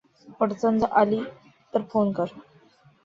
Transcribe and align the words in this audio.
अडचण 0.41 0.79
आली 0.91 1.21
तर 1.73 1.81
फोन 1.91 2.11
कर. 2.11 2.33